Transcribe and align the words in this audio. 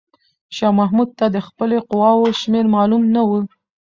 شاه 0.55 0.73
محمود 0.79 1.09
ته 1.17 1.25
د 1.35 1.37
خپلې 1.47 1.77
قواوو 1.89 2.37
شمېر 2.41 2.65
معلومه 2.75 3.07
نه 3.15 3.21
و. 3.27 3.29